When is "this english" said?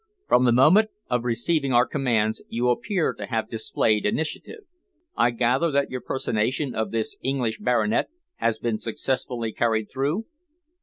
6.89-7.59